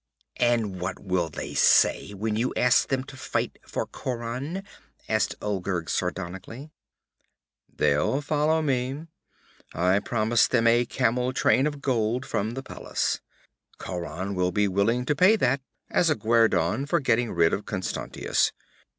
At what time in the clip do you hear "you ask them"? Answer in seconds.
2.35-3.03